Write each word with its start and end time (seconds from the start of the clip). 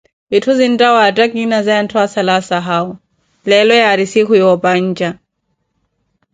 vitthuza 0.31 0.55
zintta 0.59 0.87
waatta 0.95 1.23
kiinazaya 1.31 1.81
ntthu 1.85 1.97
kusala 2.03 2.31
asahau, 2.39 2.87
leelo 3.49 3.73
yaari 3.81 4.05
siikhu 4.11 4.33
ya 4.41 4.45
opanja. 4.55 5.09